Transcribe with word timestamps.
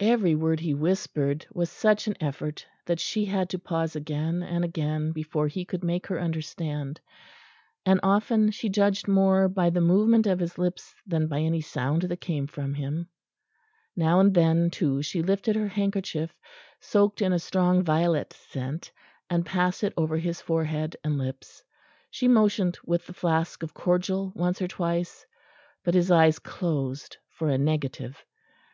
Every 0.00 0.34
word 0.34 0.60
he 0.60 0.74
whispered 0.74 1.46
was 1.50 1.70
such 1.70 2.06
an 2.08 2.16
effort 2.22 2.66
that 2.84 3.00
she 3.00 3.24
had 3.24 3.48
to 3.48 3.58
pause 3.58 3.96
again 3.96 4.42
and 4.42 4.66
again 4.66 5.12
before 5.12 5.48
he 5.48 5.64
could 5.64 5.82
make 5.82 6.08
her 6.08 6.20
understand; 6.20 7.00
and 7.86 7.98
often 8.02 8.50
she 8.50 8.68
judged 8.68 9.08
more 9.08 9.48
by 9.48 9.70
the 9.70 9.80
movement 9.80 10.26
of 10.26 10.40
his 10.40 10.58
lips 10.58 10.94
than 11.06 11.26
by 11.26 11.40
any 11.40 11.62
sound 11.62 12.02
that 12.02 12.20
came 12.20 12.46
from 12.46 12.74
him. 12.74 13.08
Now 13.96 14.20
and 14.20 14.34
then 14.34 14.68
too 14.68 15.00
she 15.00 15.22
lifted 15.22 15.56
her 15.56 15.68
handkerchief, 15.68 16.34
soaked 16.78 17.22
in 17.22 17.32
a 17.32 17.38
strong 17.38 17.82
violet 17.82 18.34
scent, 18.34 18.92
and 19.30 19.46
passed 19.46 19.82
it 19.82 19.94
over 19.96 20.18
his 20.18 20.38
forehead 20.42 20.98
and 21.02 21.16
lips. 21.16 21.64
She 22.10 22.28
motioned 22.28 22.78
with 22.84 23.06
the 23.06 23.14
flask 23.14 23.62
of 23.62 23.72
cordial 23.72 24.34
once 24.36 24.60
or 24.60 24.68
twice, 24.68 25.24
but 25.82 25.94
his 25.94 26.10
eyes 26.10 26.38
closed 26.38 27.16
for 27.30 27.48
a 27.48 27.56
negative. 27.56 28.22